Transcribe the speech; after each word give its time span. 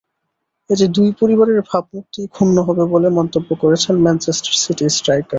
এতে 0.69 0.85
দুই 0.95 1.09
পরিবারের 1.19 1.59
ভাবমূর্তিই 1.69 2.27
ক্ষুণ্ন 2.27 2.57
হবে 2.67 2.83
বলে 2.93 3.07
মন্তব্য 3.17 3.49
করেছেন 3.63 3.95
ম্যানচেস্টার 4.05 4.55
সিটি 4.61 4.85
স্ট্রাইকার। 4.89 5.29